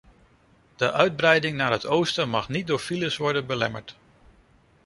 [0.75, 3.97] De uitbreiding naar het oosten mag niet door files worden belemmerd.